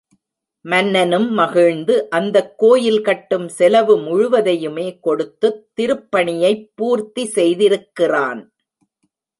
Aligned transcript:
மன்னனும் 0.65 1.31
மகிழ்ந்து 1.31 2.09
அந்தக் 2.09 2.57
கோயில் 2.57 3.01
கட்டும் 3.01 3.47
செலவு 3.49 3.97
முழுவதையுமே 3.97 4.99
கொடுத்துத் 4.99 5.69
திருப்பணியைப் 5.75 6.71
பூர்த்தி 6.75 7.25
செய்திருக்கிறான். 7.35 8.41